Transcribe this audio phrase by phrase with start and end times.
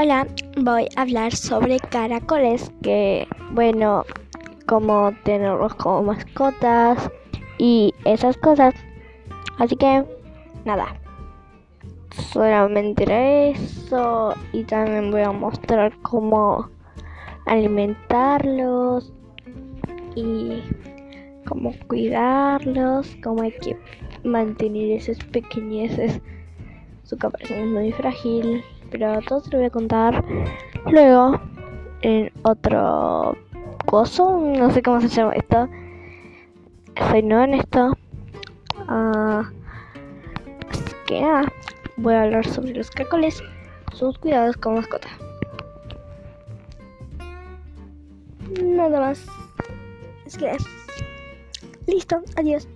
[0.00, 4.04] Hola, voy a hablar sobre caracoles, que bueno,
[4.64, 7.10] como tenerlos como mascotas
[7.58, 8.76] y esas cosas.
[9.58, 10.04] Así que,
[10.64, 10.86] nada,
[12.32, 16.70] solamente eso y también voy a mostrar cómo
[17.46, 19.12] alimentarlos
[20.14, 20.62] y
[21.44, 23.76] cómo cuidarlos, cómo hay que
[24.22, 26.20] mantener esos pequeñeces.
[27.02, 30.24] Su caparazón es muy frágil pero todo se lo voy a contar
[30.86, 31.40] luego
[32.02, 33.36] en otro
[33.86, 35.68] coso, no sé cómo se llama esto.
[37.10, 37.92] Soy nueva en esto.
[38.88, 39.42] Uh,
[40.70, 41.52] así que nada,
[41.96, 43.42] voy a hablar sobre los caracoles,
[43.92, 45.08] sus cuidados como mascota.
[48.62, 49.26] Nada más.
[50.26, 50.56] Es que
[51.86, 52.68] listo, adiós.